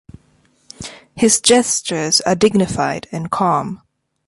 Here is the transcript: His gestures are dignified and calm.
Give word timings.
His 1.15 1.39
gestures 1.39 2.21
are 2.21 2.33
dignified 2.33 3.07
and 3.11 3.29
calm. 3.29 3.83